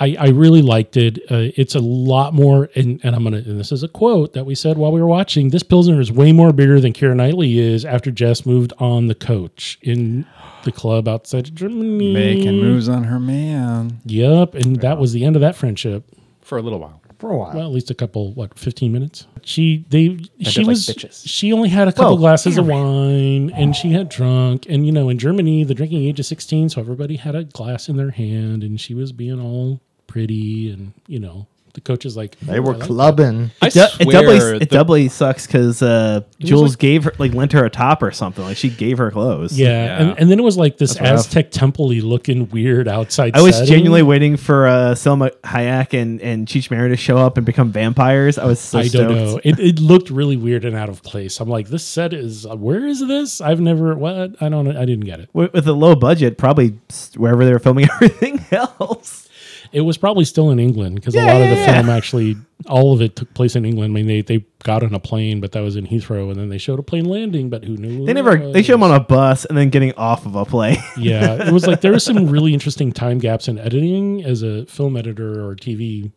[0.00, 1.18] I, I really liked it.
[1.30, 3.36] Uh, it's a lot more, and, and I'm gonna.
[3.38, 5.50] And this is a quote that we said while we were watching.
[5.50, 9.14] This pilsner is way more bitter than Keira Knightley is after Jess moved on the
[9.14, 10.26] coach in
[10.64, 12.14] the club outside of Germany.
[12.14, 16.04] Making moves on her man Yep, and that was the end of that friendship.
[16.40, 17.00] for a little while.
[17.18, 17.52] For a while.
[17.54, 19.26] Well, at least a couple, what, fifteen minutes.
[19.42, 21.22] She they she like was bitches.
[21.26, 24.64] she only had a couple Whoa, glasses of wine, and she had drunk.
[24.66, 27.90] And you know, in Germany, the drinking age is sixteen, so everybody had a glass
[27.90, 32.16] in their hand, and she was being all pretty, and you know, the coach is
[32.16, 33.52] like, they "Oh, were I like clubbing.
[33.62, 37.04] I It, du- it doubly swear it the- doubly sucks because uh, Jules like- gave
[37.04, 38.42] her like lent her a top or something.
[38.44, 39.56] Like she gave her clothes.
[39.56, 39.98] Yeah, Yeah.
[40.10, 41.26] And, and then it was like this That's.
[41.26, 43.36] Aztec temple-y looking weird outside.
[43.36, 43.68] I was setting.
[43.72, 47.70] genuinely waiting for uh, Salma Hayek and and Cheech Marin to show up and become
[47.70, 48.36] vampires.
[48.36, 49.08] I was so I stoked.
[49.08, 49.40] don't know.
[49.44, 51.38] It, it looked really weird and out of place.
[51.38, 53.40] I'm like, this set is where is this?
[53.40, 54.72] I've never what I don't know.
[54.72, 55.28] I didn't get it.
[55.32, 56.80] With, with a low budget, probably
[57.16, 59.28] wherever they were filming everything else.
[59.72, 61.74] It was probably still in England because a Yeah, lot of the yeah.
[61.74, 63.92] film actually, all of it took place in England.
[63.92, 66.48] I mean, they, they got on a plane, but that was in Heathrow, and then
[66.48, 68.04] they showed a plane landing, but who knew?
[68.04, 70.78] They never they show them on a bus and then getting off of a plane.
[70.98, 74.66] yeah, it was like there was some really interesting time gaps in editing as a
[74.66, 76.10] film editor or TV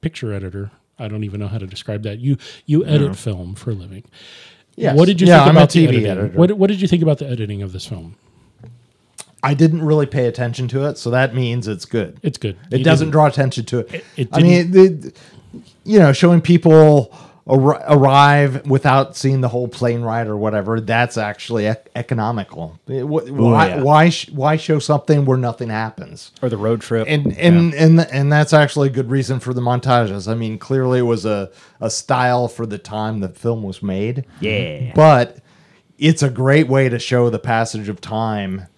[0.00, 0.70] picture editor.
[0.98, 2.20] I don't even know how to describe that.
[2.20, 4.04] You you edit film for a living.
[4.76, 4.96] Yes.
[4.96, 6.06] What did you Yeah, think I'm a about the TV editing?
[6.10, 6.38] editor.
[6.38, 8.16] What what did you think about the editing of this film?
[9.42, 12.18] I didn't really pay attention to it, so that means it's good.
[12.22, 12.56] It's good.
[12.70, 14.04] It You doesn't didn't- draw attention to it.
[14.16, 15.12] it I mean, the,
[15.84, 17.12] you know, showing people
[17.48, 20.80] ar- arrive without seeing the whole plane ride or whatever.
[20.80, 22.78] That's actually ec- economical.
[22.86, 23.66] It- wh- why?
[23.68, 23.82] yeah.
[23.82, 24.08] Why?
[24.10, 26.30] Sh- why show something where nothing happens?
[26.40, 27.06] or the road trip.
[27.08, 30.30] And and and and that's actually a good reason for the montages.
[30.30, 31.50] I mean, clearly it was a
[31.80, 34.24] a style for the time the film was made.
[34.38, 34.92] Yeah.
[34.94, 35.38] But
[35.98, 38.68] it's a great way to show the passage of time.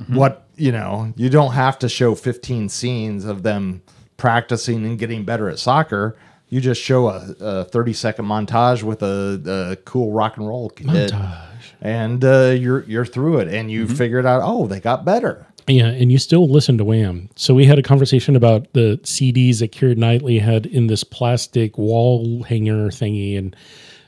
[0.00, 0.14] Mm-hmm.
[0.16, 3.82] What you know, you don't have to show 15 scenes of them
[4.16, 6.16] practicing and getting better at soccer.
[6.48, 10.70] You just show a, a 30 second montage with a, a cool rock and roll
[10.70, 11.12] kid,
[11.80, 13.94] and uh, you're you're through it, and you Mm-hmm.
[13.94, 15.46] figured out, oh, they got better.
[15.66, 17.30] Yeah, and you still listen to Wham.
[17.36, 21.78] So we had a conversation about the CDs that Keira Knightley had in this plastic
[21.78, 23.56] wall hanger thingy, and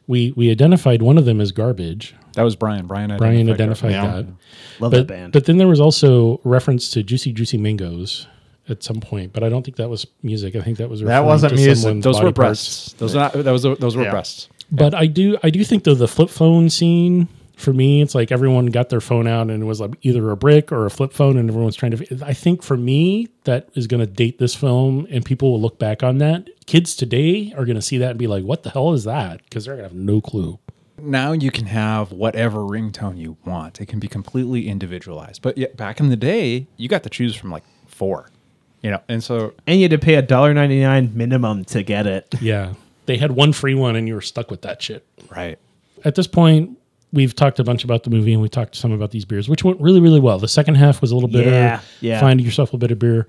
[0.07, 2.15] we we identified one of them as garbage.
[2.35, 2.87] that was Brian.
[2.87, 3.19] Brian identified.
[3.19, 3.53] Brian that.
[3.55, 4.07] identified Yeah.
[4.07, 4.27] that.
[4.81, 5.33] Love But, that band.
[5.33, 8.27] but then there was also reference to Juicy Juicy Mangoes
[8.69, 10.55] at some point, but I don't think that was music.
[10.57, 11.77] I think that was that wasn't to music.
[11.83, 12.37] someone's Those body were parts.
[12.37, 12.93] breasts.
[12.95, 14.11] Those were not, that was those were Yeah.
[14.11, 14.49] breasts.
[14.73, 18.31] But I do I do think though the flip phone scene For me, it's like
[18.31, 21.13] everyone got their phone out and it was like either a brick or a flip
[21.13, 22.25] phone, and everyone's trying to.
[22.25, 25.79] I think for me, that is going to date this film, and people will look
[25.79, 26.47] back on that.
[26.67, 29.43] Kids today are going to see that and be like, "What the hell is that?"
[29.45, 30.59] Because they're going to have no clue.
[31.01, 33.81] now you can have whatever ringtone you want.
[33.81, 35.43] It can be completely individualized.
[35.43, 38.29] But yet back in the day, you got to choose from like four.
[38.83, 41.83] You know, and so And you had to pay a dollar ninety nine minimum to
[41.83, 42.35] get it.
[42.41, 42.75] Yeah,
[43.07, 45.07] they had one free one, and you were stuck with that shit.
[45.35, 45.59] right.
[46.05, 46.79] at this point,
[47.13, 49.65] we've talked a bunch about the movie and we talked some about these beers, which
[49.65, 50.39] went really, really well.
[50.39, 51.51] The second half was a little bitter.
[51.51, 52.21] Yeah, yeah.
[52.21, 53.27] Find yourself a bitter beer,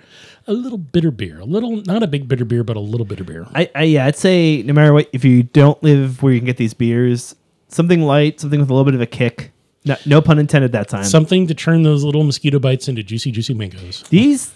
[0.48, 3.24] a little bitter beer, a little, not a big bitter beer, but a little bitter
[3.24, 3.48] beer.
[3.54, 6.46] I, I yeah, I'd say no matter what, if you don't live where you can
[6.46, 7.36] get these beers,
[7.70, 9.52] something light, something with a little bit of a kick.
[9.86, 11.06] No, no pun intended that time.
[11.06, 14.04] Something to turn those little mosquito bites into juicy, juicy mangoes.
[14.10, 14.52] These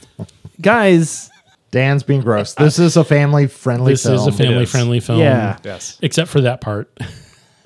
[0.60, 1.30] guys,
[1.72, 2.54] Dan's being gross.
[2.54, 4.16] This is a family friendly film.
[4.16, 4.28] This film.
[4.28, 5.20] is a family friendly film.
[5.20, 5.58] Yeah.
[5.64, 5.98] Yes.
[6.02, 6.92] Except for that part.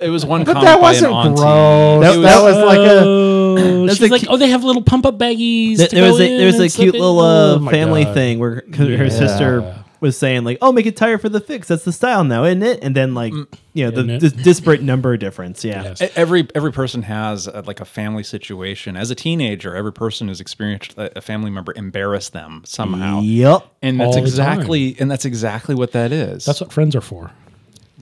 [0.06, 2.04] It was one But that wasn't an gross.
[2.04, 3.00] That- That, was like a.
[3.06, 5.78] Oh, That's she's a like, oh, they have little pump up baggies.
[5.78, 7.56] th- to there go was a in there was a and cute slip little uh,
[7.56, 8.14] Oh my family God.
[8.14, 9.10] thing where 'cause her Yeah.
[9.10, 11.68] sister was saying like, "Oh, make it tire for the fix.
[11.70, 13.34] That's the style now, isn't it?" And then like,
[13.74, 14.20] you know, the, Isn't it?
[14.20, 15.64] dis- disparate number difference.
[15.64, 15.84] Yeah.
[15.84, 16.02] Yes.
[16.02, 18.98] E- Every every person has a, like a family situation.
[18.98, 23.22] As a teenager, every person has experienced a, a family member embarrass them somehow.
[23.22, 23.64] Yep.
[23.82, 26.46] And that's All the exactly and that's exactly what that is.
[26.46, 27.32] That's what friends are for.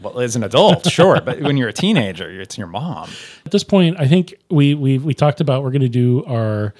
[0.04, 3.10] Well, as an adult, sure, but when you're a teenager, it's your mom.
[3.46, 6.74] At this point, I think we we we talked about we're going to do our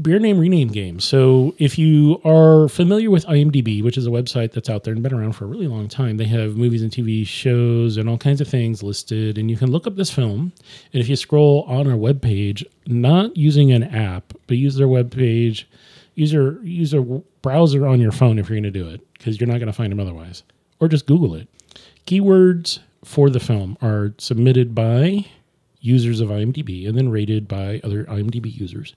[0.00, 1.00] beer name rename game.
[1.00, 5.02] So if you are familiar with IMDb, which is a website that's out there and
[5.02, 8.16] been around for a really long time, they have movies and TV shows and all
[8.18, 10.52] kinds of things listed, and you can look up this film.
[10.92, 15.64] And if you scroll on our webpage, not using an app, but use their webpage,
[16.14, 17.02] use your use a
[17.42, 19.72] browser on your phone if you're going to do it, because you're not going to
[19.72, 20.42] find them otherwise,
[20.78, 21.48] or just Google it.
[22.10, 25.26] Keywords for the film are submitted by
[25.80, 28.96] users of IMDb and then rated by other IMDb users.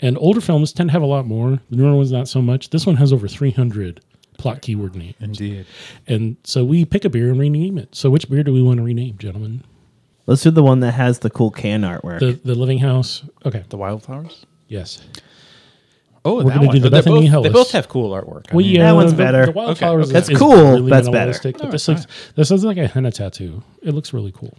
[0.00, 1.60] And older films tend to have a lot more.
[1.70, 2.70] The newer ones, not so much.
[2.70, 4.00] This one has over 300
[4.38, 5.14] plot keyword names.
[5.20, 5.66] Indeed.
[6.08, 7.94] And so we pick a beer and rename it.
[7.94, 9.62] So which beer do we want to rename, gentlemen?
[10.26, 12.18] Let's do the one that has the cool can artwork.
[12.18, 13.22] The the Living House.
[13.46, 13.64] Okay.
[13.68, 14.46] The Wildflowers?
[14.66, 15.00] Yes.
[16.28, 16.76] Oh, We're that gonna one.
[16.76, 17.42] do the They Bethany both- Helles.
[17.44, 18.46] They both have cool artwork.
[18.50, 19.46] I Well, mean, yeah, That one's the- better.
[19.46, 20.12] The wildflowers okay.
[20.12, 20.54] That's is cool.
[20.56, 21.32] really That's better.
[21.42, 23.62] But All this right, looks this looks like a henna tattoo.
[23.82, 24.54] It looks really cool.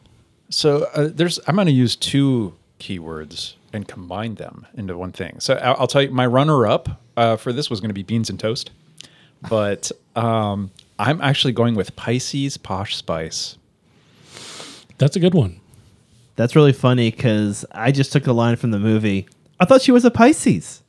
[0.50, 5.40] So uh, there's I'm going to use two keywords and combine them into one thing.
[5.40, 8.30] So I'll, I'll tell you, my runner-up uh, for this was going to be beans
[8.32, 8.72] and toast,
[9.48, 13.58] but um, I'm actually going with Pisces Posh Spice.
[14.98, 15.60] That's a good one.
[16.36, 19.28] That's really funny because I just took the line from the movie.
[19.60, 20.82] I thought she was a Pisces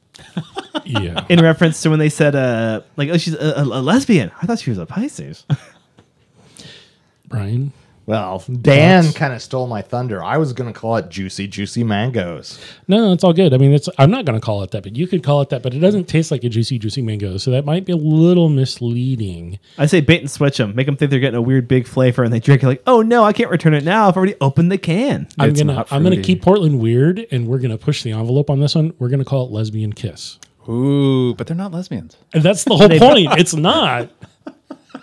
[0.85, 1.25] Yeah.
[1.29, 4.31] in reference to when they said, uh, like, oh, she's a, a, a lesbian.
[4.43, 5.45] I thought she was a Pisces.
[7.29, 7.73] Brian.
[8.07, 10.25] Well, Dan kind of stole my thunder.
[10.25, 12.59] I was going to call it Juicy, Juicy Mangoes.
[12.89, 13.55] No, no, it's all good.
[13.55, 15.51] I mean, it's I'm not going to call it that, but you could call it
[15.51, 15.63] that.
[15.63, 18.49] But it doesn't taste like a juicy, juicy mango, so that might be a little
[18.49, 19.61] misleading.
[19.79, 20.75] I say bait and switch them.
[20.75, 23.01] Make them think they're getting a weird big flavor and they drink it like, oh
[23.01, 24.09] no, I can't return it now.
[24.09, 25.29] I've already opened the can.
[25.39, 26.23] I'm It's gonna not I'm gonna fruity.
[26.35, 28.93] keep Portland weird, and we're gonna push the envelope on this one.
[28.99, 32.17] We're gonna call it lesbian kiss, Ooh, but they're not lesbians.
[32.35, 33.39] and that's the whole point.
[33.39, 34.11] It's not.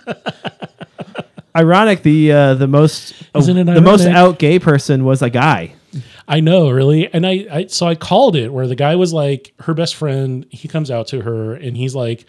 [1.57, 5.73] Ironic, the uh, the most it the most out gay person was a guy.
[6.29, 7.11] I know, really.
[7.13, 10.45] And I, I, so I called it where the guy was like, her best friend,
[10.49, 12.25] he comes out to her and he's like,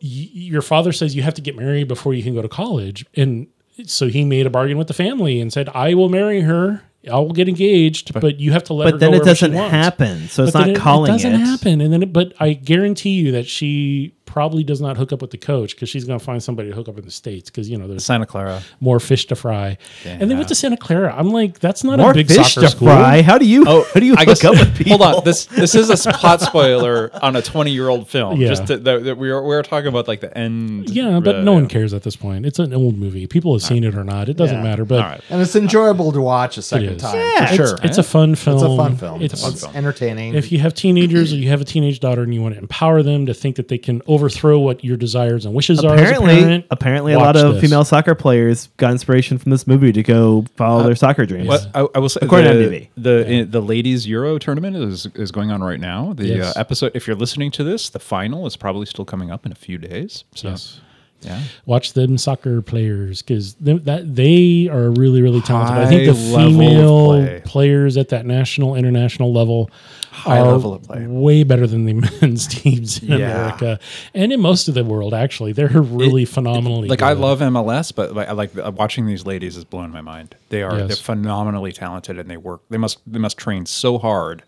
[0.00, 3.04] Your father says you have to get married before you can go to college.
[3.14, 3.46] And
[3.84, 6.82] so he made a bargain with the family and said, I will marry her.
[7.10, 9.52] I will get engaged, but, you have to let her But then go it doesn't
[9.52, 10.28] happen.
[10.28, 11.12] So it's But then not it- calling it.
[11.16, 11.38] doesn't it.
[11.38, 11.80] happen.
[11.82, 15.30] And then, it, but I guarantee you that she probably does not hook up with
[15.30, 17.68] the coach because she's going to find somebody to hook up in the States because,
[17.68, 18.62] you know, there's Santa Clara.
[18.80, 19.78] more fish to fry.
[20.04, 21.14] And they went to Santa Clara.
[21.16, 22.88] I'm like, that's not More a big fish soccer to school.
[22.88, 23.22] fry.
[23.22, 24.98] How do you Oh, how do you I hook guess- up with people?
[24.98, 28.40] Hold on, this this is a plot spoiler on a 20 year old film.
[28.40, 28.48] Yeah.
[28.48, 30.90] Just to, that, that we are we are talking about like the end.
[30.90, 32.46] Yeah, but uh, no one cares at this point.
[32.46, 33.26] It's an old movie.
[33.26, 34.28] People have seen it or not.
[34.28, 34.62] It doesn't Yeah.
[34.62, 34.84] matter.
[34.84, 35.20] But All right.
[35.30, 37.16] And it's enjoyable to watch a second time.
[37.16, 37.78] Yeah, for sure.
[37.82, 38.56] it's a fun film.
[38.56, 39.22] It's a fun film.
[39.22, 39.76] It's, It's, it's film.
[39.76, 40.34] entertaining.
[40.34, 43.02] if you have teenagers or you have a teenage daughter and you want to empower
[43.02, 46.04] them to think that they can overthrow what your desires and wishes are as a
[46.04, 47.62] apparently, parent, apparently, a lot watch of this.
[47.62, 51.48] female soccer players got inspiration from this movie to go follow their soccer dreams.
[51.48, 52.88] What I, I will say, According to the, IMDb.
[52.96, 56.12] the uh, the ladies Euro tournament is is going on right now.
[56.14, 56.56] The Yes.
[56.56, 59.52] uh, episode, if you're listening to this, the final is probably still coming up in
[59.52, 60.24] a few days.
[60.34, 60.80] So Yes.
[61.24, 61.40] Yeah.
[61.66, 65.76] Watch them soccer players because that they are really really talented.
[65.78, 67.42] I think the High female play.
[67.44, 69.70] players at that national international level
[70.10, 71.06] High are level of play.
[71.06, 73.16] way better than the men's teams in Yeah.
[73.16, 73.80] America
[74.14, 75.14] and in most of the world.
[75.14, 79.26] Actually, they're really phenomenally Like I love MLS, but like, I like uh, watching these
[79.26, 80.36] ladies is blowing my mind.
[80.50, 80.88] They are Yes.
[80.88, 82.60] they're phenomenally talented, and they work.
[82.70, 84.42] They must they must train so hard,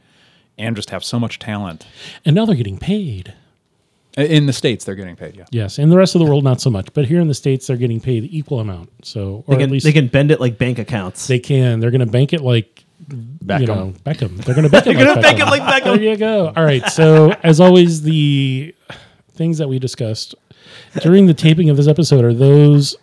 [0.59, 1.87] and just have so much talent.
[2.25, 3.35] and now they're getting paid.
[4.17, 5.37] In the states, they're getting paid.
[5.37, 5.45] Yeah.
[5.51, 6.93] Yes, in the rest of the world, not so much.
[6.95, 8.91] But here in the states, they're getting paid equal amount.
[9.05, 11.27] So, or They at can, least they can bend it like bank accounts.
[11.27, 11.81] They can.
[11.81, 13.17] They're going to bank it like you
[13.67, 14.37] know Beckham.
[14.43, 14.97] They're going to bank it.
[14.97, 15.97] like gonna bank it like Beckham.
[15.97, 16.53] There you go.
[16.57, 16.87] All right.
[16.89, 18.75] So as always, the
[19.35, 20.35] things that we discussed
[21.03, 22.97] during the taping of this episode are those.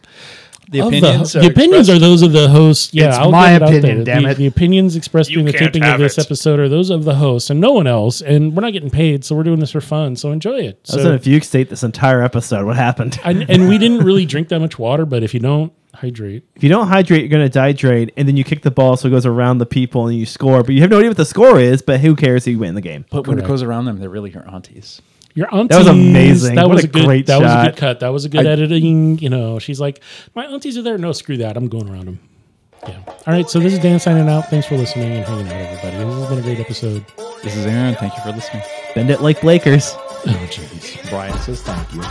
[0.73, 1.33] The of opinions.
[1.33, 2.93] the, the opinions are those of the host.
[2.93, 4.15] Yeah, It's I'll my get it out opinion, there.
[4.15, 4.37] damn the, it.
[4.37, 6.25] the opinions expressed You during the can't taping of have this it.
[6.25, 8.21] episode are those of the host and no one else.
[8.21, 10.15] And we're not getting paid, so we're doing this for fun.
[10.17, 10.79] So enjoy it.
[10.91, 12.65] I was So- in a fugue state this entire episode.
[12.65, 13.19] What happened?
[13.23, 16.63] and, and we didn't really drink that much water, but if you don't hydrate, If
[16.63, 19.11] you don't hydrate, you're going to dehydrate, and then you kick the ball so it
[19.11, 20.63] goes around the people and you score.
[20.63, 22.47] But you have no idea what the score is, but who cares?
[22.47, 23.05] You win the game.
[23.11, 25.01] But when it goes around them, they're really your aunties.
[25.35, 25.77] Your aunties.
[25.77, 26.55] was amazing.
[26.55, 27.05] That What was a a good.
[27.05, 27.99] great that was a good cut.
[28.01, 29.17] That was a good I- editing.
[29.19, 30.01] You know, she's like,
[30.35, 30.97] my aunties are there.
[30.97, 31.57] No, screw that.
[31.57, 32.19] I'm going around them.
[32.87, 32.99] Yeah.
[33.07, 33.49] All right.
[33.49, 34.49] So this is Dan signing out.
[34.49, 35.97] Thanks for listening and hanging out, everybody.
[36.03, 37.05] This has been a great episode.
[37.43, 37.95] This is Aaron.
[37.95, 38.61] Thank you for listening.
[38.93, 39.93] Bend it like Blakers.
[39.95, 41.09] Oh, jeez.
[41.09, 42.01] Brian says thank you.